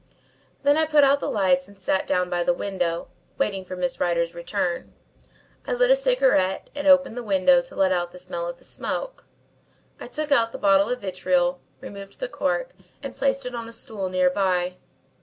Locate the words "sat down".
1.77-2.27